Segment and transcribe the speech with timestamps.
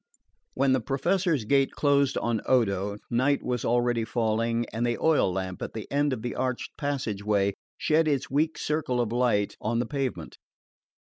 [0.55, 5.61] When the Professor's gate closed on Odo night was already falling and the oil lamp
[5.61, 9.77] at the end of the arched passage way shed its weak circle of light on
[9.77, 10.39] the pavement.